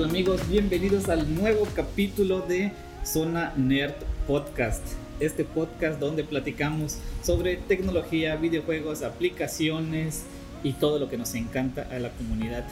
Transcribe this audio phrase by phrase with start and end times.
[0.00, 0.48] ¿Qué tal amigos?
[0.48, 2.72] Bienvenidos al nuevo capítulo de
[3.04, 3.92] Zona Nerd
[4.26, 4.82] Podcast.
[5.20, 10.22] Este podcast donde platicamos sobre tecnología, videojuegos, aplicaciones
[10.64, 12.66] y todo lo que nos encanta a la comunidad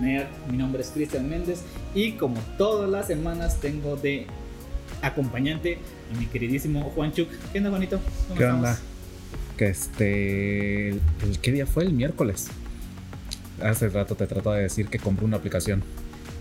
[0.00, 0.26] nerd.
[0.50, 1.62] Mi nombre es Cristian Méndez
[1.94, 4.26] y como todas las semanas tengo de
[5.02, 5.78] acompañante
[6.12, 7.28] a mi queridísimo Juanchuk.
[7.52, 8.00] ¿Qué onda, bonito?
[8.36, 8.76] ¿Qué onda?
[9.56, 10.88] Que este.
[10.88, 11.84] El, ¿Qué día fue?
[11.84, 12.48] El miércoles.
[13.62, 15.84] Hace rato te trato de decir que compré una aplicación.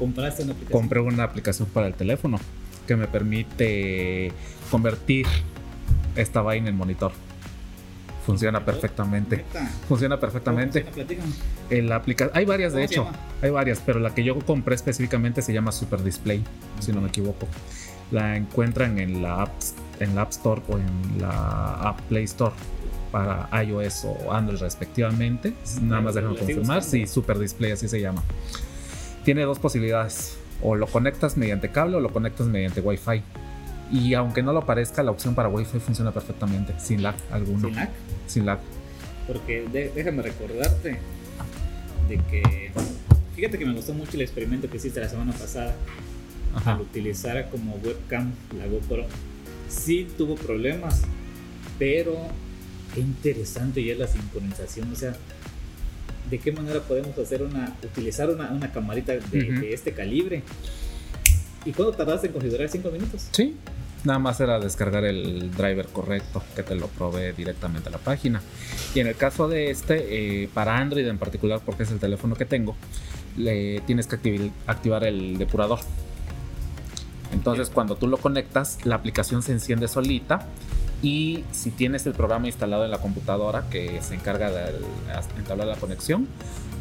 [0.02, 0.82] ¿Compraste una aplicación?
[0.82, 2.40] Compré una aplicación para el teléfono
[2.88, 4.32] que me permite
[4.72, 5.28] convertir
[6.16, 7.12] esta vaina en monitor.
[8.26, 9.46] Funciona perfectamente.
[9.88, 10.82] Funciona perfectamente.
[10.82, 11.06] ¿Cómo funciona?
[11.06, 11.34] Platícame.
[11.70, 13.08] El aplica hay varias de ¿Cómo se hecho.
[13.44, 16.44] Hay varias, pero la que yo compré específicamente se llama Super Display,
[16.80, 17.48] si no me equivoco.
[18.10, 19.52] La encuentran en la App,
[20.00, 22.56] en la App Store o en la App Play Store
[23.12, 25.54] para iOS o Android respectivamente.
[25.80, 26.82] Nada más déjame confirmar.
[26.82, 28.24] Sí, Super Display así se llama.
[29.24, 30.38] Tiene dos posibilidades.
[30.64, 33.24] O lo conectas mediante cable o lo conectas mediante Wi-Fi.
[33.92, 37.68] Y aunque no lo parezca, la opción para Wi-Fi funciona perfectamente, sin lag alguno.
[37.68, 37.90] ¿Sin lag?
[38.28, 38.60] Sin lag.
[39.28, 40.98] Porque de- déjame recordarte
[42.08, 42.72] de que.
[43.36, 45.74] Fíjate que me gustó mucho el experimento que hiciste la semana pasada
[46.54, 46.74] Ajá.
[46.76, 49.06] al utilizar como webcam la GoPro.
[49.68, 51.02] Sí tuvo problemas,
[51.80, 52.16] pero
[52.94, 54.92] qué interesante ya es la sincronización.
[54.92, 55.16] O sea,
[56.32, 57.76] ¿de qué manera podemos hacer una.
[57.84, 60.42] utilizar una, una camarita de, este calibre?
[61.66, 62.70] ¿Y cuánto tardaste en configurar?
[62.70, 63.28] ¿5 minutos?
[63.32, 63.56] Sí,
[64.06, 68.42] nada más era descargar el driver correcto que te lo provee directamente a la página.
[68.96, 72.36] Y en el caso de este, eh, para Android en particular, porque es el teléfono
[72.36, 72.76] que tengo,
[73.38, 75.80] le tienes que activar el depurador.
[77.34, 80.48] Entonces, cuando tú lo conectas, la aplicación se enciende solita.
[81.02, 84.72] Y si tienes el programa instalado en la computadora que se encarga de
[85.38, 86.28] entablar la conexión,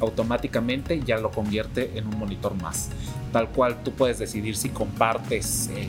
[0.01, 2.91] automáticamente ya lo convierte en un monitor más.
[3.33, 5.89] Tal cual tú puedes decidir si compartes, eh,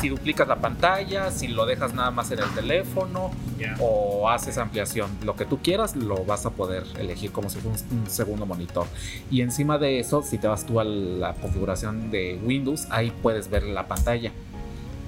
[0.00, 3.76] si duplicas la pantalla, si lo dejas nada más en el teléfono Ya.
[3.80, 5.10] o haces ampliación.
[5.24, 8.86] Lo que tú quieras lo vas a poder elegir como si fuera un segundo monitor.
[9.30, 13.50] Y encima de eso, si te vas tú a la configuración de Windows, ahí puedes
[13.50, 14.32] ver la pantalla.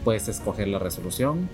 [0.05, 1.49] Puedes escoger la resolución.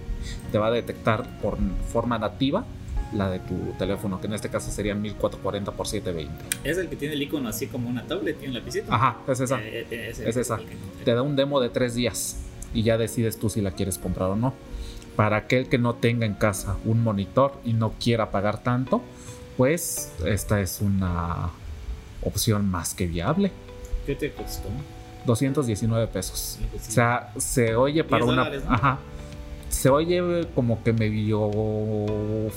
[0.53, 1.59] Te va a detectar por
[1.92, 2.64] forma nativa
[3.12, 6.69] la de tu teléfono, que en este caso sería 1440 x 720.
[6.69, 8.92] Es el que tiene el icono así como una tablet, tiene un lapicito.
[8.92, 9.60] Ajá, es esa.
[9.62, 10.59] Eh, eh, Es esa.
[11.04, 12.36] te da un demo de tres días
[12.75, 14.53] y ya decides tú si la quieres comprar o no.
[15.16, 19.03] Para aquel que no tenga en casa un monitor y no quiera pagar tanto,
[19.56, 21.50] pues esta es una
[22.22, 23.50] opción más que viable.
[24.06, 24.69] ¿Qué te costó?
[25.28, 26.59] 219 pesos.
[26.75, 28.44] O sea, se oye para 10 una...
[28.44, 28.72] dólares, ¿no?
[28.75, 28.99] Ajá.
[29.69, 31.50] Se oye como que medio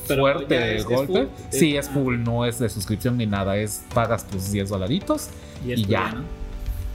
[0.08, 1.14] Pero fuerte el es- es golpe.
[1.28, 1.28] full.
[1.50, 3.58] sí, Es- es full, no es de suscripción ni nada.
[3.58, 5.28] Es pagas tus 10 dolaritos
[5.66, 6.16] Y, es y ya.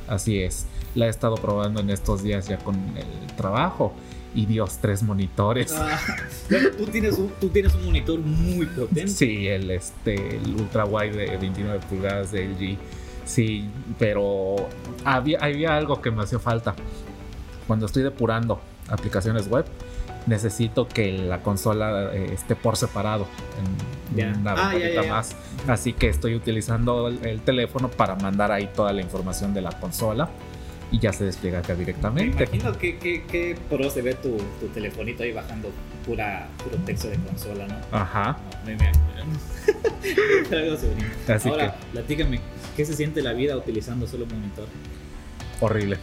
[0.09, 0.67] Así es.
[0.95, 3.93] La he estado probando en estos días ya con el trabajo.
[4.35, 5.73] Y Dios, tres monitores.
[5.73, 5.99] Ah,
[6.51, 9.09] bueno, tú, tienes un, tú tienes un monitor muy potente.
[9.09, 12.79] Sí, el, este, el ultra wide de 29 pulgadas de LG.
[13.27, 14.57] Sí, pero
[15.05, 16.75] había, había algo que me hacía falta.
[17.67, 19.67] Cuando estoy depurando aplicaciones web,
[20.27, 23.27] necesito que la consola eh, esté por separado
[23.59, 24.33] en Ya.
[24.39, 25.13] una Ah, ya, ya.
[25.13, 25.35] más.
[25.67, 29.73] Así que estoy utilizando el, el teléfono para mandar ahí toda la información de la
[29.81, 30.29] consola
[30.93, 32.45] y ya se despliega acá Me directamente.
[32.45, 35.71] imagino que, que, que pro se ve tu, tu telefonito ahí bajando
[36.07, 37.75] pura, puro texto de consola, ¿no?
[37.91, 38.37] Ajá.
[38.65, 38.93] No, me- me-
[40.57, 42.41] Algo así Ahora, platícame,
[42.77, 44.69] ¿qué se siente la vida utilizando solo un monitor?
[45.61, 45.97] horrible.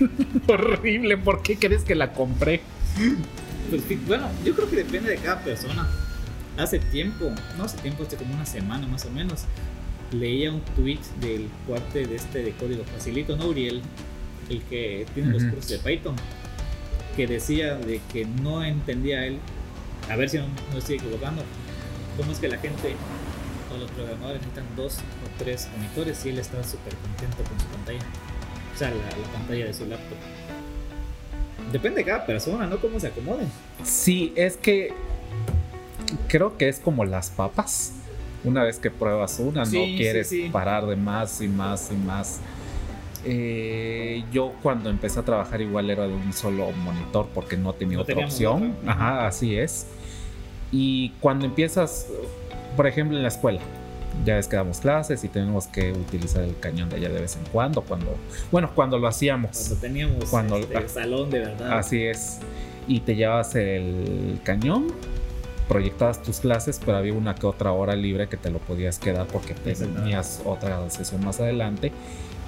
[0.48, 2.62] horrible, ¿por qué crees que la compré?
[3.70, 5.88] Pues, bueno, yo creo que depende de cada persona.
[6.56, 9.44] Hace tiempo, no hace tiempo, hace como una semana más o menos,
[10.12, 13.46] leía un tweet del cuate de este de código facilito, ¿no?
[13.46, 13.82] Uriel,
[14.50, 16.14] el que tiene los cursos de Python,
[17.16, 19.38] que decía de que no entendía él,
[20.10, 21.42] a ver si no, no estoy equivocando,
[22.18, 22.94] cómo es que la gente
[23.74, 24.98] o los programadores necesitan dos
[25.42, 28.00] tres monitores y él está súper contento con su pantalla.
[28.74, 30.18] O sea, la, la pantalla de su laptop.
[31.72, 32.78] Depende de cada persona, ¿no?
[32.80, 33.44] Cómo se acomode.
[33.82, 34.92] Sí, es que
[36.28, 37.92] creo que es como las papas.
[38.44, 40.48] Una vez que pruebas una, Sí, no quieres sí.
[40.52, 42.40] parar de más y más y más.
[43.24, 47.96] Eh, yo cuando empecé a trabajar igual era de un solo monitor porque no tenía
[47.98, 48.74] No otra opción.
[48.80, 48.92] otra.
[48.92, 49.86] Ajá, así es.
[50.72, 52.08] Y cuando empiezas,
[52.76, 53.60] por ejemplo, en la escuela,
[54.24, 57.36] ya ves que damos clases y tenemos que utilizar el cañón de allá de vez
[57.36, 58.14] en cuando, cuando,
[58.50, 59.50] bueno, cuando lo hacíamos.
[59.56, 61.78] Cuando teníamos Cuando- este, el salón de verdad.
[61.78, 62.38] Así es.
[62.88, 64.88] Y te llevas el cañón,
[65.68, 69.26] proyectabas tus clases, pero había una que otra hora libre que te lo podías quedar
[69.28, 71.92] porque tenías otra sesión más adelante.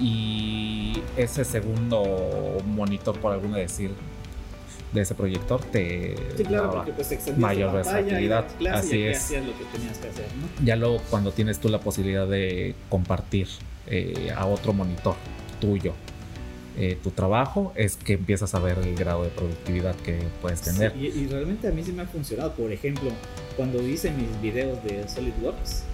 [0.00, 3.92] Y ese segundo monitor, por alguna decir,
[4.94, 6.84] de ese proyector te Sí, claro, daba.
[6.84, 8.46] pues mayor versatilidad.
[8.72, 9.18] Así es.
[9.18, 10.64] hacías lo que tenías que hacer, ¿no?
[10.64, 13.48] Ya luego cuando tienes tú la posibilidad de compartir
[13.88, 15.16] eh, a otro monitor
[15.60, 15.92] tuyo
[16.76, 20.92] eh, tu trabajo, es que empiezas a ver el grado de productividad que puedes tener.
[20.92, 22.52] Sí, y, y realmente a mí sí me ha funcionado.
[22.54, 23.10] Por ejemplo,
[23.56, 25.84] cuando hice mis videos de SolidWorks,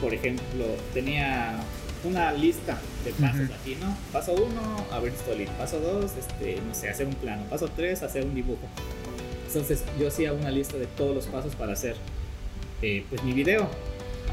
[0.00, 1.56] por ejemplo, tenía
[2.04, 3.52] una lista de pasos Ujú.
[3.60, 3.96] aquí, ¿no?
[4.12, 5.48] Paso 1, abrir Solid.
[5.58, 7.42] Paso 2, este, no sé, hacer un plano.
[7.50, 8.62] Paso 3, hacer un dibujo.
[9.46, 11.96] Entonces yo hacía una lista de todos los pasos para hacer
[12.82, 13.68] eh, pues mi video.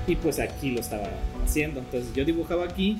[0.07, 1.09] Y pues aquí lo estaba
[1.43, 1.79] haciendo.
[1.79, 2.97] Entonces yo dibujaba aquí.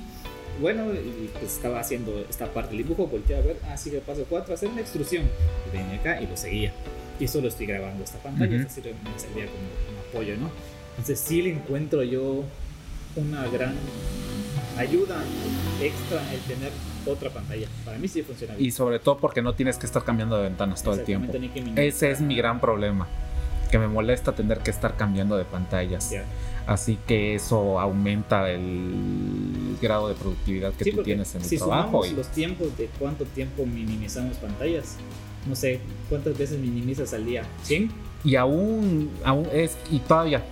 [0.59, 4.03] Bueno, y pues estaba haciendo esta parte del dibujo, volteé a ver, ah, sigue el
[4.03, 5.23] paso 4, hacer una extrusión.
[5.68, 6.73] Y venía acá y lo seguía.
[7.19, 8.68] Y eso lo estoy grabando esta pantalla, Ujú.
[8.68, 10.51] es decir, me servía como un apoyo, ¿no?
[10.91, 12.44] Entonces sí le encuentro yo
[13.15, 13.75] una gran
[14.81, 15.18] ayuda
[15.81, 16.72] extra el tener
[17.06, 17.68] otra pantalla.
[17.86, 18.68] Para mí sí funciona bien.
[18.68, 21.33] Y sobre todo porque no tienes que estar cambiando de ventanas todo el tiempo.
[21.75, 23.07] Ese es mi gran problema.
[23.72, 26.12] Que me molesta tener que estar cambiando de pantallas.
[26.12, 26.25] Ya.
[26.68, 31.57] Así que eso aumenta el grado de productividad que Sí, tú tienes en el si
[31.57, 32.06] trabajo.
[32.06, 34.98] y- los tiempos de cuánto tiempo minimizamos pantallas,
[35.48, 35.80] no sé,
[36.10, 37.44] ¿cuántas veces minimizas al día?
[37.66, 37.89] ¿100?
[38.24, 40.44] Y aún, aún es, y todavía,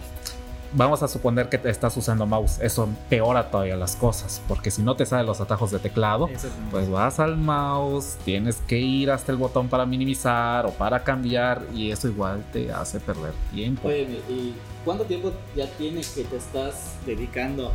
[0.73, 4.81] vamos a suponer que te estás usando mouse, eso empeora todavía las cosas, porque si
[4.81, 6.29] no te salen los atajos de teclado,
[6.71, 11.63] pues vas al mouse, tienes que ir hasta el botón para minimizar o para cambiar,
[11.73, 13.87] y eso igual te hace perder tiempo.
[13.87, 14.53] Oye, ¿y
[14.85, 17.73] cuánto tiempo ya tienes que te estás dedicando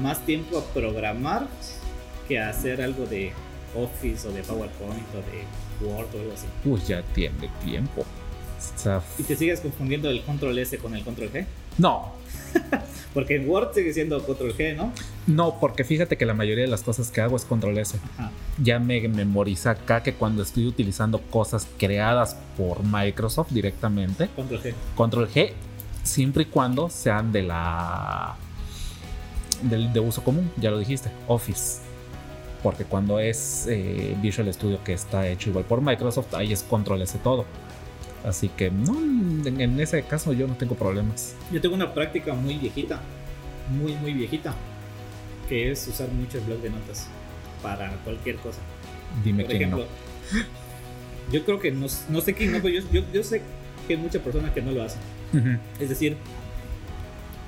[0.00, 1.46] más tiempo a programar
[2.26, 3.32] que a hacer algo de
[3.76, 6.46] Office o de PowerPoint o de Word o algo así?
[6.64, 8.02] Pues ya tiene tiempo.
[8.02, 11.44] O sea, ¿Y te sigues confundiendo el control S con el control G?
[11.78, 12.14] No,
[13.14, 14.92] Porque en Word sigue siendo control G, ¿no?
[15.26, 17.96] no, porque fíjate que la mayoría de las cosas que hago es control S.
[18.18, 18.30] Ajá.
[18.58, 24.74] ya me memoriza acá que cuando estoy utilizando cosas creadas por Microsoft directamente, Control G.
[24.96, 25.52] control G,
[26.02, 28.36] siempre y cuando sean de la
[29.62, 31.80] de uso común, ya lo dijiste, Office.
[32.62, 37.00] Porque cuando es eh, Visual Studio que está hecho igual por Microsoft, ahí es control
[37.02, 37.44] S todo.
[38.24, 38.98] Así que no,
[39.46, 41.36] en, ese caso yo no tengo problemas.
[41.52, 43.02] Yo tengo una práctica muy viejita,
[43.68, 44.54] muy, muy viejita,
[45.46, 47.06] que es usar mucho el blog de notas
[47.62, 48.60] para cualquier cosa.
[49.22, 49.86] Dime Por quién ejemplo,
[51.30, 53.42] yo creo que no, no sé quién no, pero yo, yo, yo sé
[53.86, 55.00] que hay muchas personas que no lo hacen.
[55.32, 55.40] no.
[55.40, 55.58] Ujú.
[55.78, 56.16] Es decir,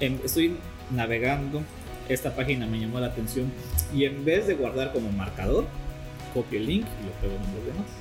[0.00, 0.58] em, estoy
[0.90, 1.62] navegando,
[2.11, 3.50] esta página me llamó la atención
[3.94, 5.64] y en vez de guardar como marcador,
[6.34, 7.94] copio el link y lo pego en un blog de notas.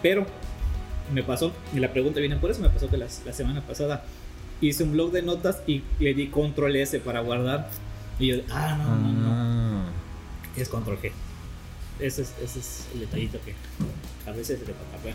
[0.00, 0.26] Pero
[1.12, 4.04] me pasó, y la pregunta viene por eso, me pasó que la, la semana pasada
[4.60, 7.68] hice un blog de notas y le di control S para guardar.
[8.18, 9.84] Y yo, ah, no, no, no, Ah.
[10.56, 11.12] es control G.
[12.00, 13.54] Ese es, ese es el detallito que
[14.28, 15.14] a veces se le papapea.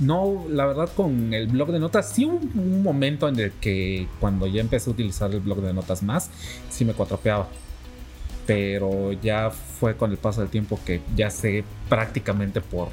[0.00, 4.08] No, la verdad con el blog de notas, sí hubo un momento en el que
[4.20, 6.30] cuando ya empecé a utilizar el blog de notas más,
[6.70, 7.48] sí me cuatropeaba.
[8.46, 12.88] Pero ya fue con el paso del tiempo que ya sé prácticamente por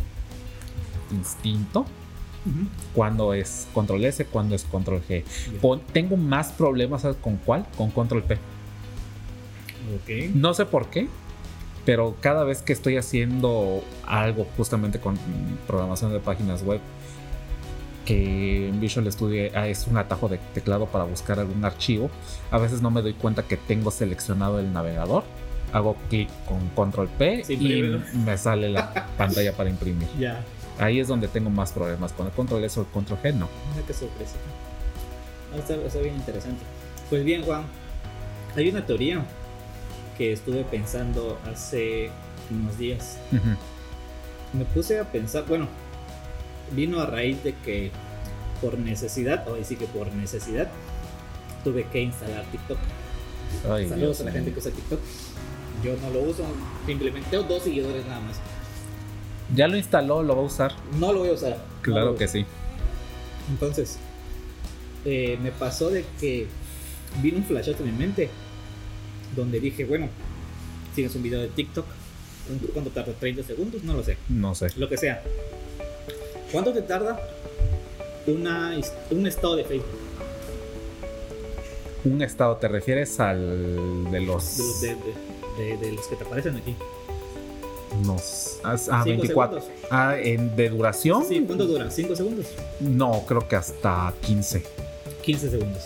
[1.12, 1.86] instinto
[2.96, 5.24] cuándo es control S, cuándo es control G.
[5.94, 7.66] Tengo más problemas ¿sabes con cuál?
[7.78, 8.38] Con control P.
[10.34, 11.08] No sé por qué,
[11.86, 15.18] pero cada vez que estoy haciendo algo justamente con
[15.68, 16.80] programación de páginas web,
[18.06, 22.10] que en Visual Studio es un atajo de teclado para buscar algún archivo,
[22.50, 25.24] a veces no me doy cuenta que tengo seleccionado el navegador.
[25.74, 30.10] Hago clic con control P Sí, y me sale la pantalla para imprimir.
[30.20, 30.44] Ya.
[30.80, 32.14] Ahí es donde tengo más problemas.
[32.14, 33.48] Con el control S o el control G no.
[33.74, 34.36] Mira qué sorpresa.
[35.54, 36.64] Ah, Está, está bien interesante.
[37.10, 37.64] Pues bien, Juan,
[38.56, 39.24] hay una teoría
[40.18, 42.10] que estuve pensando hace
[42.50, 43.18] unos días.
[44.54, 45.68] Me puse a pensar, bueno,
[46.72, 47.92] vino a raíz de que
[48.62, 50.70] por necesidad, hoy sí que por necesidad,
[51.64, 52.78] tuve que instalar TikTok.
[53.70, 55.00] Ay, Saludos Dios a la gente que usa TikTok.
[55.84, 56.44] Yo no lo uso,
[56.86, 58.38] simplemente tengo dos seguidores nada más.
[59.56, 60.74] Ya lo instaló, lo va a usar.
[61.00, 61.58] No lo voy a usar.
[61.82, 62.42] Claro a que usar.
[62.42, 62.46] sí.
[63.50, 63.98] Entonces,
[65.06, 66.48] eh, me pasó de que
[67.22, 68.30] vino un flashazo en mi mente
[69.36, 70.08] donde dije, bueno,
[70.96, 71.86] tienes un video de TikTok,
[72.74, 73.14] ¿cuánto tarda?
[73.20, 73.84] ¿30 segundos?
[73.84, 74.68] No lo sé, No sé.
[74.78, 75.22] lo que sea.
[76.52, 77.20] ¿Cuánto te tarda
[78.28, 78.78] una,
[79.10, 79.86] un estado de Facebook?
[82.04, 84.82] Un estado, ¿te refieres al de De los...
[84.82, 84.96] de-
[85.78, 86.76] de los que te aparecen aquí.
[88.06, 88.18] No.
[88.64, 89.62] Ah, 24.
[89.90, 91.26] Ah, ¿en, ¿de duración?
[91.26, 91.88] Sí, ¿cuánto dura?
[91.88, 92.48] ¿5 segundos?
[92.80, 94.64] No, creo que hasta 15.
[95.22, 95.84] 15 segundos.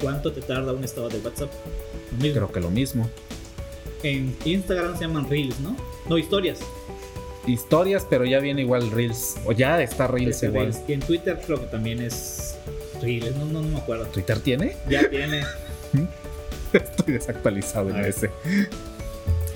[0.00, 1.50] ¿Cuánto te tarda un estado de WhatsApp?
[2.20, 3.08] Creo que lo mismo.
[4.02, 5.76] En Instagram se llaman Reels, ¿no?
[6.08, 6.60] No, historias.
[7.46, 9.36] Historias, pero ya viene igual Reels.
[9.44, 10.72] O ya está Reels igual.
[10.86, 12.56] Y en Twitter creo que también es
[13.00, 13.34] Reels.
[13.36, 14.04] No, no, no me acuerdo.
[14.06, 14.76] ¿Twitter tiene?
[14.88, 15.42] Ya tiene.
[16.72, 18.30] Estoy desactualizado en ese.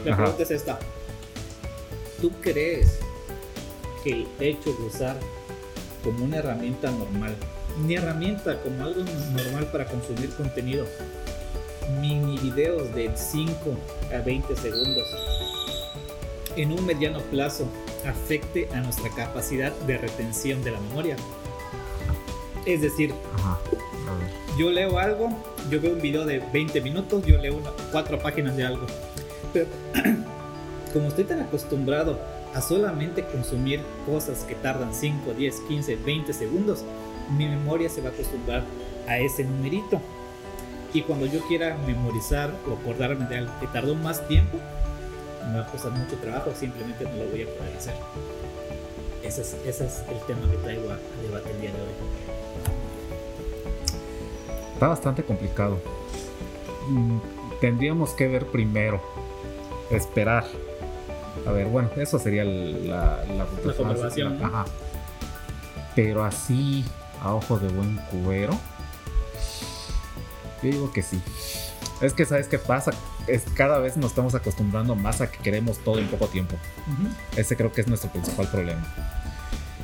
[0.04, 0.78] La pregunta es esta.
[2.22, 3.00] ¿Tú crees
[4.04, 5.18] que el hecho de usar
[6.04, 7.34] como una herramienta normal,
[7.84, 9.02] ni herramienta, como algo
[9.32, 10.86] normal para consumir contenido,
[12.00, 13.52] mini videos de 5
[14.14, 15.08] a 20 segundos,
[16.54, 17.66] en un mediano plazo
[18.06, 21.16] afecte a nuestra capacidad de retención de la memoria?
[22.66, 23.12] Es decir,
[24.56, 25.28] yo leo algo,
[25.68, 27.60] yo veo un video de 20 minutos, yo leo
[27.90, 28.86] cuatro páginas de algo.
[29.52, 29.66] Pero
[30.92, 32.18] como estoy tan acostumbrado
[32.54, 36.84] a solamente consumir cosas que tardan 5, 10, 15, 20 segundos,
[37.36, 38.64] mi memoria se va a acostumbrar
[39.08, 40.00] a ese numerito.
[40.92, 44.58] Y cuando yo quiera memorizar o acordarme de algo que tardó más tiempo,
[45.50, 47.94] me va a costar mucho trabajo, simplemente no lo voy a poder hacer.
[49.22, 51.88] Ese es, ese es el tema que traigo a, debate el día de hoy.
[54.74, 55.78] Está bastante complicado.
[56.88, 57.18] Mm,
[57.60, 59.00] tendríamos que ver primero,
[59.90, 60.44] esperar
[61.46, 64.64] a ver, bueno, eso sería la, la, la Ajá.
[65.94, 66.84] Pero así,
[67.20, 68.58] a ojo de buen cubero,
[70.62, 71.20] yo digo que sí.
[72.00, 72.92] Es que, ¿sabes qué pasa?
[73.26, 76.56] Es, cada vez nos estamos acostumbrando más a que queremos todo en poco tiempo.
[77.36, 78.82] Ese creo que es nuestro principal problema.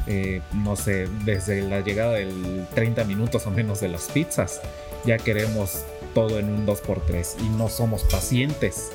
[0.07, 4.61] Eh, no sé, desde la llegada del 30 minutos o menos de las pizzas,
[5.05, 5.85] ya queremos
[6.15, 8.91] todo en un 2x3 y no somos pacientes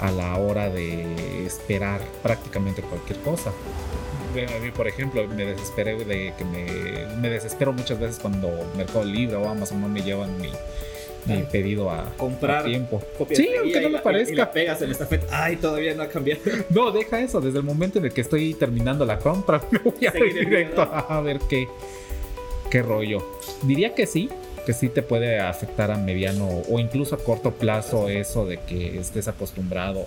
[0.00, 3.50] a la hora de esperar prácticamente cualquier cosa.
[3.50, 9.04] A mí, por ejemplo, me desesperé de que me, me desespero muchas veces cuando Mercado
[9.04, 10.50] Libre o Amazon no me llevan mi,
[11.24, 13.02] mi pedido a comprar tiempo.
[13.32, 14.32] Sí, aunque no me parezca.
[14.32, 15.26] Y la pegas en esta feta.
[15.30, 16.42] Ay, todavía no ha cambiado.
[16.68, 17.40] No, deja eso.
[17.40, 20.82] Desde el momento en el que estoy terminando la compra, me voy a ir directo
[20.82, 21.66] a ver qué,
[22.70, 23.38] qué rollo.
[23.62, 24.28] Diría que sí,
[24.66, 28.98] que sí te puede afectar a mediano o incluso a corto plazo eso de que
[28.98, 30.06] estés acostumbrado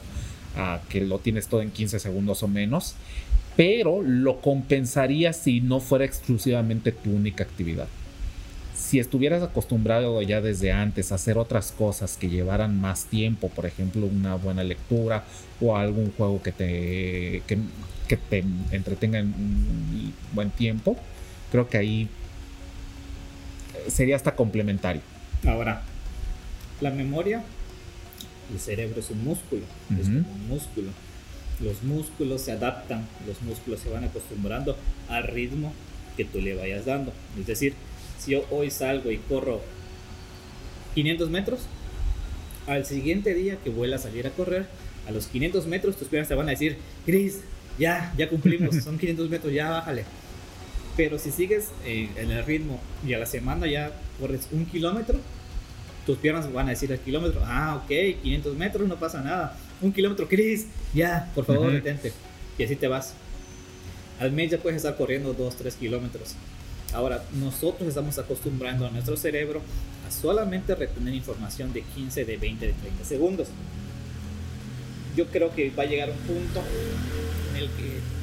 [0.55, 2.95] a que lo tienes todo en 15 segundos o menos,
[3.55, 7.87] pero lo compensaría si no fuera exclusivamente tu única actividad.
[8.75, 13.65] Si estuvieras acostumbrado ya desde antes a hacer otras cosas que llevaran más tiempo, por
[13.65, 15.23] ejemplo una buena lectura
[15.61, 17.57] o algún juego que te, que,
[18.07, 20.97] que te entretenga en un buen tiempo,
[21.51, 22.09] creo que ahí
[23.89, 25.01] sería hasta complementario.
[25.45, 25.83] Ahora,
[26.81, 27.43] la memoria,
[28.53, 29.61] el cerebro es un músculo,
[29.99, 30.89] es un músculo.
[31.59, 34.77] Los músculos se adaptan, los músculos se van acostumbrando
[35.09, 35.73] al ritmo
[36.15, 37.13] que tú le vayas dando.
[37.39, 37.73] Es decir,
[38.17, 39.61] si yo hoy salgo y corro
[40.95, 41.61] 500 metros,
[42.67, 44.67] al siguiente día que vuelva a salir a correr,
[45.07, 47.41] a los 500 metros tus piernas te van a decir, Chris,
[47.77, 50.05] ya, ya cumplimos, son 500 metros, ya bájale.
[50.99, 52.77] Pero si sigues eh, en el ritmo
[53.07, 55.17] y a la semana ya corres un kilómetro,
[56.05, 59.55] tus piernas van a decir el kilómetro, ah, ok, 500 metros, no pasa nada.
[59.79, 62.11] Un kilómetro, Chris, ya, por favor, detente.
[62.57, 63.13] Y así te vas.
[64.19, 66.35] Al mes ya puedes estar corriendo 2, 3 kilómetros.
[66.91, 69.61] Ahora, nosotros estamos acostumbrando a nuestro cerebro
[70.05, 73.47] a solamente retener información de 15, de 20, de 30 segundos.
[75.15, 76.61] Yo creo que va a llegar un punto
[77.51, 78.18] en el que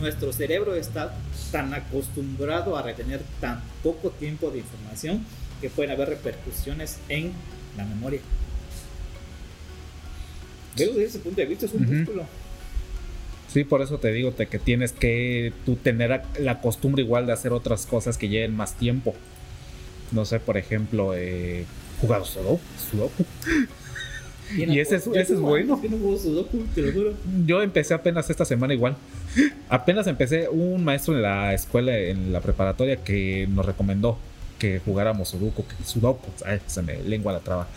[0.00, 1.14] nuestro cerebro está
[1.52, 5.24] tan acostumbrado a retener tan poco tiempo de información
[5.60, 7.32] que pueden haber repercusiones en
[7.76, 8.20] la memoria.
[10.74, 12.24] desde ese punto de vista, es un músculo.
[13.52, 17.52] Sí, por eso te digo que tienes que tú tener la costumbre igual de hacer
[17.52, 19.14] otras cosas que lleven más tiempo.
[20.12, 21.64] No sé, por ejemplo, eh,
[22.00, 23.24] jugado Sudoku.
[24.56, 25.80] Y ese es, ese es bueno.
[27.46, 28.96] Yo empecé apenas esta semana igual.
[29.68, 34.18] Apenas empecé un maestro en la escuela, en la preparatoria, que nos recomendó
[34.58, 36.30] que jugáramos Sudoku, Sudoku,
[36.66, 37.68] se me lengua la traba,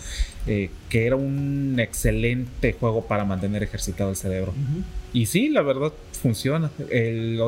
[0.48, 4.54] eh, que era un excelente juego para mantener ejercitado el cerebro.
[5.12, 6.72] Y sí, la verdad funciona.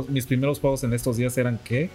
[0.10, 1.90] mis primeros juegos en estos días eran que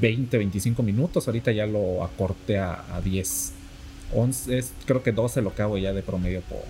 [0.00, 3.52] 20, 25 minutos, ahorita ya lo acorté a, a 10
[4.48, 6.60] es creo que 12 lo que hago ya de promedio por,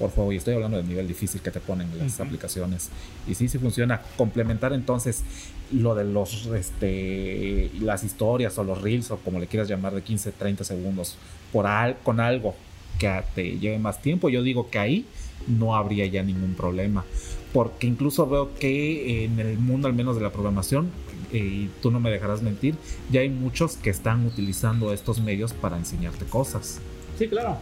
[0.00, 0.32] por juego.
[0.32, 2.88] Y estoy hablando del nivel difícil que te ponen las aplicaciones.
[3.28, 4.00] Y sí, sí funciona.
[4.16, 5.22] Complementar entonces
[5.70, 10.02] lo de los, este, las historias o los reels o como le quieras llamar de
[10.02, 11.16] 15, 30 segundos
[11.52, 11.66] por
[12.02, 12.54] con algo
[12.98, 15.06] que te lleve más tiempo, yo digo que ahí
[15.46, 17.04] no habría ya ningún problema.
[17.52, 20.90] Porque incluso veo que en el mundo, al menos de la programación,
[21.32, 22.74] eh, y tú no me dejarás mentir,
[23.10, 26.80] ya hay muchos que están utilizando estos medios para enseñarte cosas.
[27.18, 27.58] Sí, claro.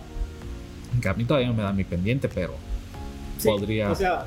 [1.00, 2.54] Que a mí todavía no me da mi pendiente, pero
[3.44, 3.90] podría.
[3.90, 4.26] O sea,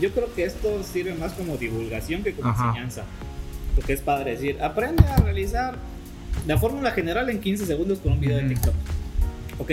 [0.00, 3.04] yo creo que esto sirve más como divulgación que como enseñanza.
[3.74, 5.78] Porque es padre decir, aprende a realizar
[6.46, 8.74] la fórmula general en 15 segundos con un video de TikTok.
[9.58, 9.70] Ok,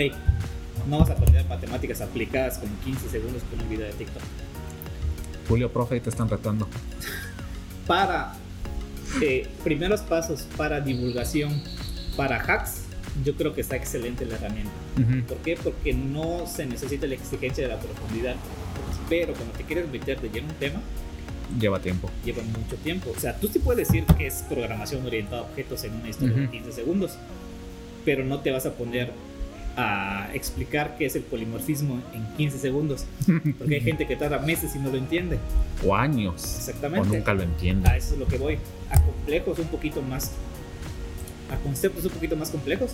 [0.88, 4.22] no vas a aprender matemáticas aplicadas con 15 segundos con un video de TikTok.
[5.48, 6.68] Julio, profe, te están retando.
[7.86, 8.34] para
[9.22, 11.62] eh, primeros pasos, para divulgación,
[12.16, 12.82] para hacks,
[13.24, 14.70] yo creo que está excelente la herramienta.
[15.26, 15.56] ¿Por qué?
[15.56, 18.36] Porque no se necesita la exigencia de la profundidad.
[19.08, 20.80] Pero cuando te quieres meter de lleno un tema,
[21.58, 22.10] lleva tiempo.
[22.24, 23.12] Lleva mucho tiempo.
[23.16, 26.36] O sea, tú sí puedes decir que es programación orientada a objetos en una historia
[26.36, 27.12] de 15 segundos,
[28.04, 29.12] pero no te vas a poner
[29.76, 33.06] a explicar qué es el polimorfismo en 15 segundos.
[33.58, 35.38] Porque hay gente que tarda meses y no lo entiende.
[35.86, 36.42] O años.
[36.42, 37.08] Exactamente.
[37.08, 37.88] O nunca lo entiende.
[37.88, 38.58] A eso es lo que voy.
[38.90, 40.32] A complejos un poquito más.
[41.50, 42.92] A conceptos un poquito más complejos.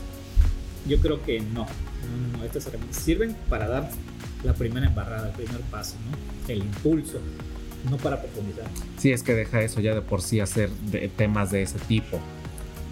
[0.86, 1.66] Yo creo que no.
[1.66, 3.90] No, no, Estas herramientas sirven para dar
[4.44, 6.52] la primera embarrada, el primer paso, ¿no?
[6.52, 7.18] El impulso.
[7.90, 8.64] No para profundizar.
[8.98, 10.70] Sí, es que deja eso ya de por sí hacer
[11.16, 12.18] temas de ese tipo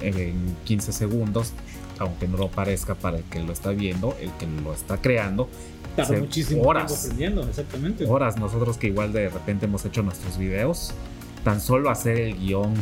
[0.01, 1.53] en 15 segundos
[2.03, 5.49] aunque no lo parezca para el que lo está viendo, el que lo está creando.
[5.97, 8.07] Tarda muchísimo horas, tiempo aprendiendo, exactamente.
[8.07, 10.95] Horas, nosotros que igual de repente hemos hecho nuestros videos,
[11.45, 12.75] tan solo hacer el guion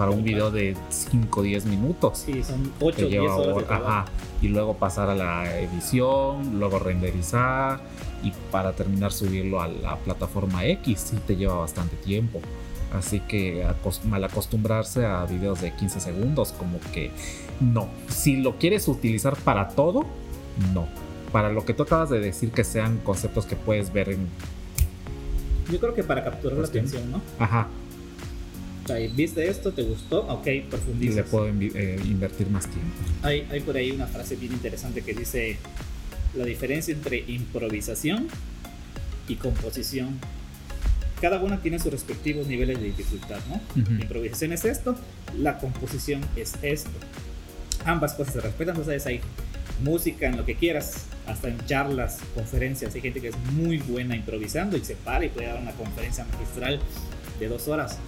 [0.00, 2.22] para un video de 5 o 10 minutos.
[2.24, 3.70] Sí, son 8 o 10 horas.
[3.70, 4.06] Ajá,
[4.40, 7.80] y luego pasar a la edición, luego renderizar
[8.22, 12.40] y para terminar subirlo a la plataforma X, sí te lleva bastante tiempo.
[12.94, 13.62] Así que
[14.06, 17.10] mal acostumbrarse a videos de 15 segundos, como que
[17.60, 17.90] no.
[18.08, 20.06] Si lo quieres utilizar para todo,
[20.72, 20.88] no.
[21.30, 24.28] Para lo que tú acabas de decir que sean conceptos que puedes ver en.
[25.70, 27.20] Yo creo que para capturar la atención, ¿no?
[27.38, 27.68] Ajá.
[28.90, 29.72] O sea, ¿viste esto?
[29.72, 30.22] ¿Te gustó?
[30.26, 31.12] Ok, profundiza.
[31.12, 32.90] Y le puedo eh, invertir más tiempo.
[33.22, 35.58] Hay, hay por ahí una frase bien interesante que dice:
[36.34, 38.26] La diferencia entre improvisación
[39.28, 40.18] y composición
[41.20, 43.60] cada una tiene sus respectivos niveles de dificultad, ¿no?
[43.76, 44.96] La improvisación es esto,
[45.36, 46.90] la composición es esto.
[47.84, 49.20] Ambas cosas se respetan, entonces hay
[49.84, 52.94] música en lo que quieras, hasta en charlas, conferencias.
[52.94, 56.24] Hay gente que es muy buena improvisando y se para y puede dar una conferencia
[56.24, 56.80] magistral
[57.38, 57.98] de dos horas.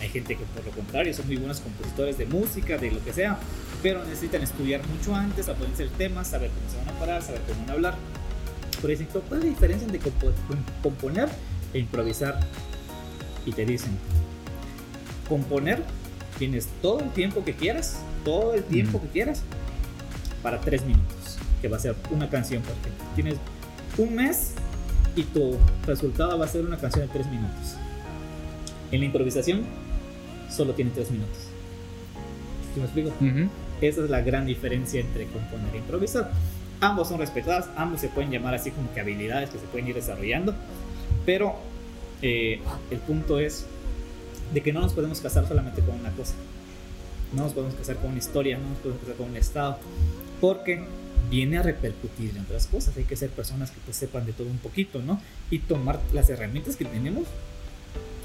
[0.00, 3.12] Hay gente que por lo contrario son muy buenos compositores de música, de lo que
[3.12, 3.38] sea,
[3.82, 7.42] pero necesitan estudiar mucho antes, aprender el tema, saber cómo se van a parar, saber
[7.42, 7.94] cómo van a hablar.
[8.80, 10.00] Por ejemplo, ¿cuál es la diferencia entre
[10.82, 11.28] componer
[11.72, 12.40] e improvisar.
[13.46, 13.90] Y te dicen,
[15.28, 15.82] componer,
[16.38, 19.42] tienes todo el tiempo que quieras, todo el tiempo que quieras,
[20.42, 23.04] para tres minutos, que va a ser una canción, por ejemplo.
[23.14, 23.34] Tienes
[23.98, 24.54] un mes
[25.16, 27.76] y tu resultado va a ser una canción de tres minutos.
[28.90, 29.64] En la improvisación,
[30.50, 31.38] solo tiene tres minutos.
[32.74, 33.12] ¿Sí me explico?
[33.80, 36.30] Esa es la gran diferencia entre componer e improvisar.
[36.80, 39.94] Ambos son respetadas, ambos se pueden llamar así como que habilidades que se pueden ir
[39.94, 40.54] desarrollando,
[41.26, 41.56] pero
[42.22, 42.60] eh,
[42.90, 43.66] el punto es
[44.52, 46.34] de que no nos podemos casar solamente con una cosa.
[47.34, 49.78] No nos podemos casar con una historia, no nos podemos casar con un estado,
[50.40, 50.84] porque
[51.30, 52.96] viene a repercutir en otras cosas.
[52.96, 55.20] Hay que ser personas que te sepan de todo un poquito, ¿no?
[55.50, 57.24] Y tomar las herramientas que tenemos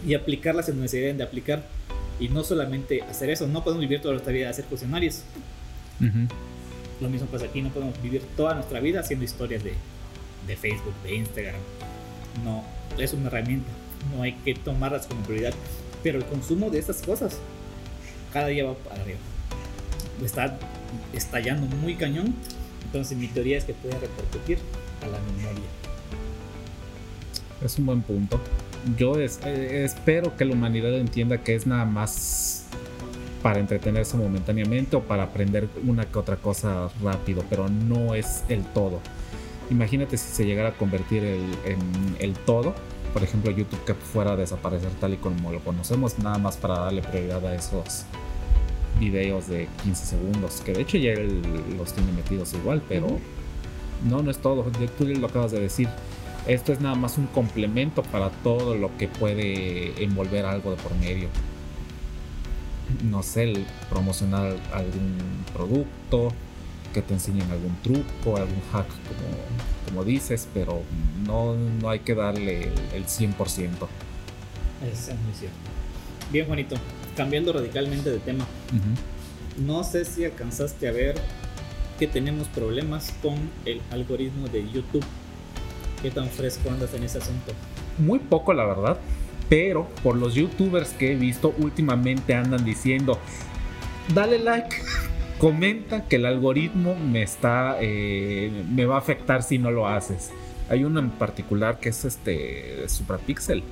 [0.06, 1.66] y aplicarlas en donde se deben de aplicar.
[2.20, 5.24] Y no solamente hacer eso, no podemos vivir toda nuestra vida de hacer funcionarios.
[7.02, 9.74] Lo mismo pasa aquí, no podemos vivir toda nuestra vida haciendo historias de,
[10.48, 11.60] de Facebook, de Instagram.
[12.44, 12.64] No,
[12.98, 13.70] es una herramienta,
[14.16, 15.54] no hay que tomarlas como prioridad.
[16.04, 17.38] Pero el consumo de estas cosas
[18.32, 19.20] cada día va para arriba.
[20.24, 20.58] Está
[21.14, 22.36] estallando muy cañón.
[22.86, 24.60] Entonces mi teoría es que puede repercutir
[25.02, 25.70] a la memoria.
[27.64, 28.40] Es un buen punto.
[28.98, 32.66] Yo eh, espero que la humanidad entienda que es nada más
[33.42, 38.64] para entretenerse momentáneamente o para aprender una que otra cosa rápido, pero no es el
[38.64, 39.00] todo.
[39.70, 41.80] Imagínate si se llegara a convertir en
[42.20, 42.76] el todo,
[43.14, 46.80] por ejemplo YouTube que fuera a desaparecer tal y como lo conocemos, nada más para
[46.80, 48.06] darle prioridad a esos
[49.00, 51.42] videos de 15 segundos, que de hecho ya él
[51.78, 53.08] los tiene metidos igual, pero
[54.08, 54.66] no, no es todo,
[54.98, 55.88] tú lo acabas de decir.
[56.48, 60.96] Esto es nada más un complemento para todo lo que puede envolver algo de por
[60.96, 61.28] medio.
[63.04, 65.18] No sé, promocionar algún
[65.54, 66.32] producto,
[66.94, 70.82] que te enseñen algún truco, algún hack, como, como dices, pero
[71.26, 73.36] no, no hay que darle el, 100%.
[74.90, 75.58] es muy cierto.
[76.32, 76.78] Bien, Juanito,
[77.18, 78.46] cambiando radicalmente de tema.
[79.58, 81.16] No sé si alcanzaste a ver
[82.00, 85.06] que tenemos problemas con el algoritmo de YouTube.
[86.06, 87.52] ¿Qué tan fresco andas en ese asunto?
[87.98, 89.00] Muy poco, la verdad.
[89.50, 93.18] Pero por los youtubers que he visto últimamente andan diciendo,
[94.14, 94.76] dale like,
[95.40, 100.30] comenta que el algoritmo me está, eh, me va a afectar si no lo haces.
[100.70, 103.64] Hay uno en particular que es este Suprapixel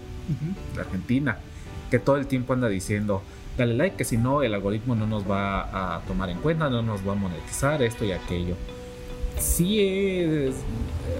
[0.73, 1.37] de Argentina,
[1.91, 3.21] que todo el tiempo anda diciendo,
[3.59, 6.81] dale like, que si no el algoritmo no nos va a tomar en cuenta, no
[6.81, 8.55] nos va a monetizar esto y aquello.
[9.37, 10.51] Sí he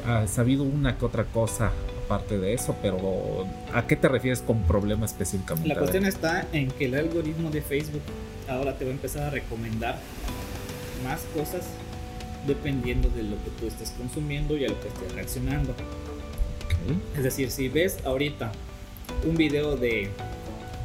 [0.08, 1.72] eh, sabido una que otra cosa
[2.06, 5.70] aparte de eso, pero ¿a qué te refieres con problema específicamente?
[5.70, 8.02] La cuestión está en que el algoritmo de Facebook
[8.48, 9.98] ahora te va a empezar a recomendar
[11.04, 11.66] más cosas
[12.46, 15.74] dependiendo de lo que tú estés consumiendo y a lo que estés reaccionando.
[17.16, 18.52] Es decir, si ves ahorita
[19.26, 20.10] un video de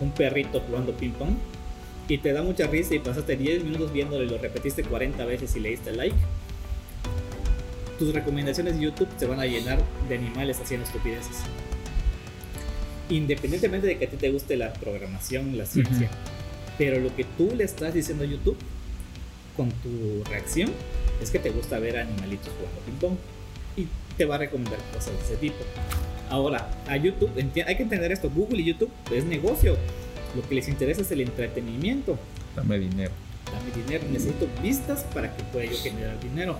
[0.00, 1.34] un perrito jugando ping pong
[2.06, 5.54] y te da mucha risa y pasaste 10 minutos viéndolo y lo repetiste 40 veces
[5.56, 6.16] y le diste like,
[7.98, 11.36] tus recomendaciones de YouTube se van a llenar de animales haciendo estupideces.
[13.10, 16.10] Independientemente de que a ti te guste la programación, la ciencia,
[16.76, 18.56] pero lo que tú le estás diciendo a YouTube
[19.56, 20.70] con tu reacción
[21.22, 23.16] es que te gusta ver animalitos jugando ping pong
[23.76, 25.56] y te va a recomendar cosas de ese tipo.
[26.30, 29.76] Ahora, a YouTube, hay que entender esto, Google y YouTube es negocio.
[30.36, 32.18] Lo que les interesa es el entretenimiento.
[32.54, 33.12] Dame dinero.
[33.50, 36.58] Dame dinero, necesito vistas para que pueda yo generar dinero.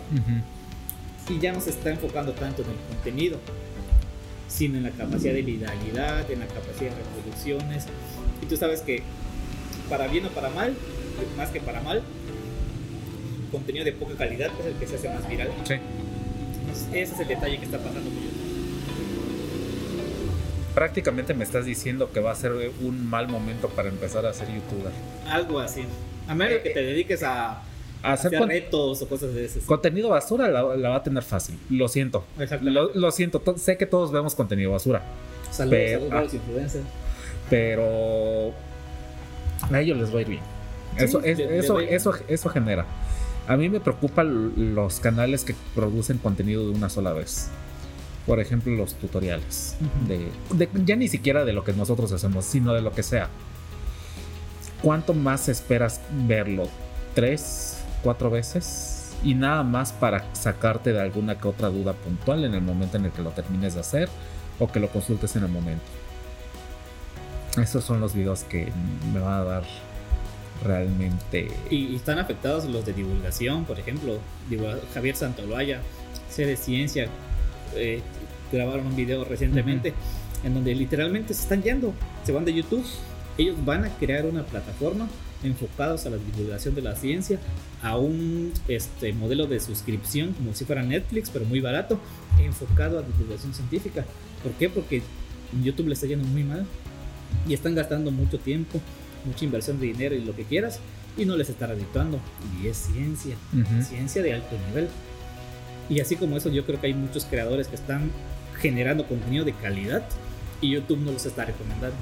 [1.29, 3.39] Y ya no se está enfocando tanto en el contenido,
[4.49, 7.85] sino en la capacidad de viralidad, en la capacidad de reproducciones.
[8.43, 9.03] Y tú sabes que,
[9.89, 10.75] para bien o para mal,
[11.37, 12.03] más que para mal,
[13.51, 15.51] contenido de poca calidad es el que se hace más viral.
[15.65, 15.75] Sí.
[16.93, 18.39] ese es el detalle que está pasando con YouTube.
[20.75, 24.49] Prácticamente me estás diciendo que va a ser un mal momento para empezar a ser
[24.49, 24.93] youtuber.
[25.29, 25.85] Algo así.
[26.29, 27.63] A menos que te dediques a,
[28.03, 29.61] hacer, retos o cosas de ese.
[29.61, 31.59] Contenido basura la, va a tener fácil.
[31.71, 32.25] Lo siento.
[32.63, 33.43] Lo, lo, siento.
[33.57, 35.03] Sé que todos vemos contenido basura.
[35.51, 36.85] Saludos, pero, saludos a los influencers.
[37.51, 38.53] Pero
[39.71, 40.43] a ellos les va a ir bien.
[40.97, 42.87] eso, eso, eso, eso genera.
[43.47, 47.49] A mí me preocupan los canales que producen contenido de una sola vez.
[48.27, 49.77] Por ejemplo, los tutoriales.
[50.07, 53.31] de, ya ni siquiera de lo que nosotros hacemos, sino de lo que sea.
[54.83, 56.69] ¿Cuánto más esperas verlo?
[57.15, 57.79] ¿Tres?
[58.03, 59.13] ¿Cuatro veces?
[59.25, 63.07] Y nada más para sacarte de alguna que otra duda puntual en el momento en
[63.07, 64.09] el que lo termines de hacer
[64.59, 65.85] o que lo consultes en el momento.
[67.61, 68.73] Esos son los videos que
[69.13, 69.65] me van a dar
[70.65, 71.49] realmente.
[71.71, 74.19] Y, están afectados los de divulgación, por ejemplo,
[74.95, 75.81] Javier Santoloaya,
[76.31, 77.09] C de Ciencia,
[77.75, 78.01] eh,
[78.53, 79.93] grabaron un video recientemente
[80.45, 81.93] en donde literalmente se están yendo,
[82.25, 82.85] se van de YouTube.
[83.37, 85.09] Ellos van a crear una plataforma
[85.43, 87.39] enfocados a la divulgación de la ciencia,
[87.83, 91.99] a un este, modelo de suscripción como si fuera Netflix, pero muy barato,
[92.41, 94.05] enfocado a divulgación científica.
[94.43, 94.69] ¿Por qué?
[94.69, 95.03] Porque
[95.63, 96.67] YouTube le está yendo muy mal
[97.47, 98.81] y están gastando mucho tiempo
[99.25, 100.81] mucha inversión de dinero y lo que quieras,
[101.17, 102.21] y no les está redituando.
[102.63, 103.37] Y es ciencia,
[103.83, 104.89] ciencia de alto nivel.
[105.89, 108.11] Y así como eso, yo creo que hay muchos creadores que están
[108.61, 110.05] generando contenido de calidad
[110.61, 111.97] y YouTube no los está recomendando.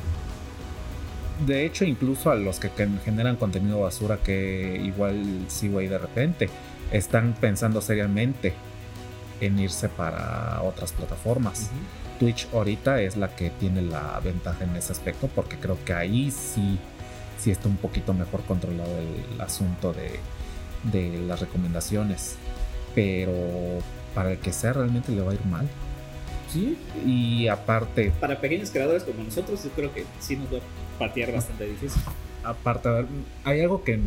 [1.44, 2.70] De hecho, incluso a los que
[3.04, 6.48] generan contenido basura que igual sigo ahí de repente,
[6.92, 8.54] están pensando seriamente
[9.40, 11.70] en irse para otras plataformas.
[12.18, 16.30] Twitch ahorita es la que tiene la ventaja en ese aspecto porque creo que ahí
[16.30, 16.78] sí
[17.38, 20.20] si está un poquito mejor controlado el asunto de,
[20.84, 22.36] de las recomendaciones.
[22.94, 23.32] Pero
[24.14, 25.68] para el que sea realmente le va a ir mal.
[26.50, 26.78] Sí.
[27.04, 28.12] Y aparte.
[28.20, 30.58] Para pequeños creadores como nosotros, yo creo que sí nos va
[30.98, 32.00] patear bastante difícil.
[32.44, 33.06] Aparte, a ver,
[33.44, 33.98] hay algo que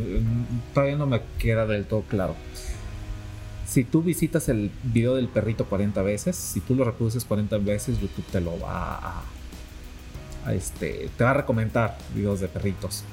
[0.73, 2.35] todavía no me queda del todo claro.
[3.67, 7.99] Si tú visitas el video del perrito 40 veces, si tú lo reproduces 40 veces,
[7.99, 9.23] YouTube te lo va
[10.45, 13.03] a este, te va a recomendar videos de perritos.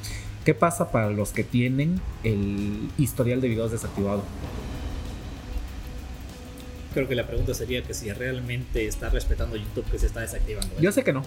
[0.44, 4.22] ¿Qué pasa para los que tienen el historial de videos desactivado?
[6.94, 10.80] Creo que la pregunta sería que si realmente está respetando YouTube que se está desactivando.
[10.80, 11.24] Yo sé que no.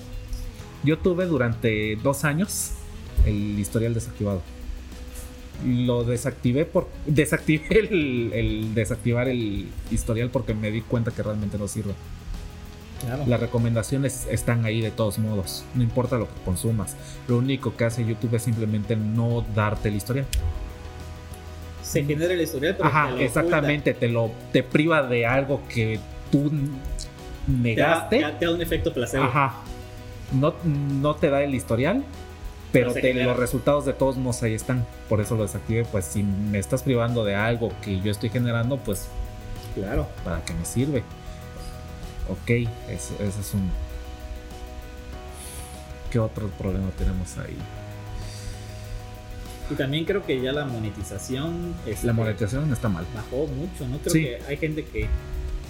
[0.83, 2.71] Yo tuve durante dos años
[3.25, 4.41] el historial desactivado.
[5.65, 6.87] Lo desactivé por.
[7.05, 7.79] Desactivé
[8.33, 11.93] el desactivar el historial porque me di cuenta que realmente no sirve.
[13.27, 16.95] Las recomendaciones están ahí de todos modos, no importa lo que consumas.
[17.27, 20.25] Lo único que hace YouTube es simplemente no darte el historial.
[21.81, 25.99] Se genera el historial, pero Ajá, exactamente, te lo te priva de algo que
[26.31, 26.51] tú
[27.47, 28.17] negaste.
[28.37, 29.23] Te da, un efecto placebo.
[29.23, 29.55] Ajá.
[30.31, 32.03] No, no te da el historial,
[32.71, 34.85] pero te- los resultados de todos modos ahí están.
[35.07, 35.85] Por eso lo desactivé.
[35.85, 39.07] Pues si me estás privando de algo que yo estoy generando, pues
[39.75, 40.07] Claro.
[40.23, 41.03] ¿para qué me sirve?
[42.29, 42.49] Ok,
[42.89, 43.69] ese, ese es un...
[46.11, 47.57] ¿Qué otro problema tenemos ahí?
[49.71, 53.05] Y también creo que ya la monetización este, La monetización está mal.
[53.15, 53.99] bajó mucho, ¿no?
[53.99, 54.23] Creo Sí.
[54.23, 55.07] que hay gente que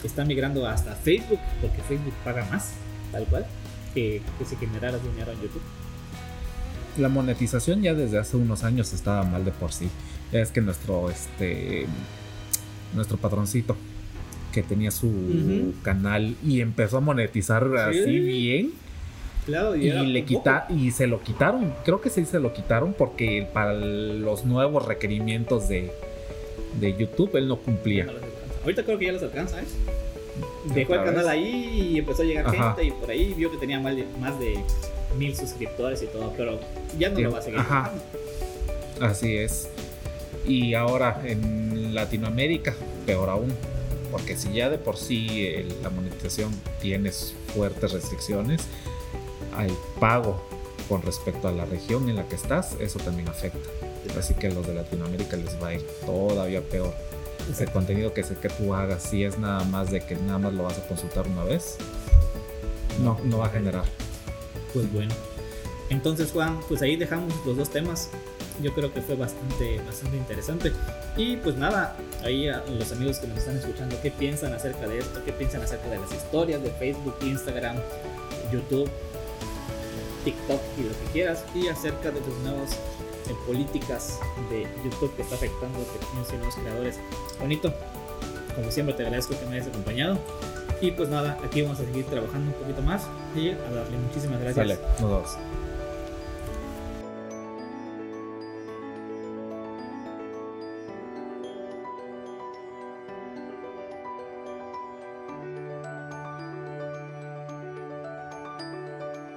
[0.04, 2.72] está migrando hasta Facebook porque Facebook paga más,
[3.12, 3.46] tal cual,
[3.94, 5.62] que, que si generaras dinero en YouTube.
[6.98, 9.90] La monetización ya desde hace unos años estaba mal de por sí.
[10.32, 11.86] Ya es que nuestro, este,
[12.94, 13.76] nuestro patroncito
[14.52, 18.20] que tenía su canal y empezó a monetizar así Sí.
[18.20, 18.72] bien
[19.46, 21.74] Claro, y le quita y se lo quitaron.
[21.84, 25.92] Creo que sí se lo quitaron porque para los nuevos requerimientos de,
[26.80, 28.08] de YouTube él no cumplía.
[28.64, 29.66] Ahorita creo que ya los alcanza, ¿eh?
[30.66, 32.74] Dejó el canal ahí y empezó a llegar Ajá.
[32.76, 34.60] gente y por ahí vio que tenía más de, más de
[35.18, 36.60] mil suscriptores y todo, pero
[36.98, 37.60] ya no Sí, lo va a seguir.
[37.60, 37.92] ajá.
[39.02, 39.70] Así es.
[40.46, 43.54] Y ahora en Latinoamérica, peor aún.
[44.12, 48.62] Porque si ya de por sí la monetización tiene fuertes restricciones,
[49.56, 49.70] al
[50.00, 50.42] pago
[50.90, 53.70] con respecto a la región en la que estás, eso también afecta.
[54.18, 56.92] Así que a los de Latinoamérica les va a ir todavía peor.
[57.50, 57.74] El Exacto.
[57.74, 60.64] contenido que, se, que tú hagas, si es nada más de que nada más lo
[60.64, 61.78] vas a consultar una vez,
[63.04, 63.86] no, no va a generar.
[64.72, 65.12] Pues bueno.
[65.90, 68.10] Entonces, Juan, pues ahí dejamos los dos temas.
[68.62, 70.72] Yo creo que fue bastante, bastante interesante.
[71.18, 75.00] Y pues nada, ahí a los amigos que nos están escuchando, ¿qué piensan acerca de
[75.00, 75.24] esto?
[75.26, 77.78] ¿Qué piensan acerca de las historias de Facebook, Instagram,
[78.52, 78.90] YouTube,
[80.24, 81.44] TikTok y lo que quieras?
[81.56, 82.78] Y acerca de tus nuevas
[83.30, 87.00] eh, políticas de YouTube que está afectando a pequeños y nuevos creadores.
[87.40, 87.74] Bonito,
[88.56, 90.18] como siempre te agradezco que me hayas acompañado.
[90.82, 94.40] Y pues nada, aquí vamos a seguir trabajando un poquito más y a darle muchísimas
[94.40, 94.80] gracias.
[95.00, 95.59] Nos vemos.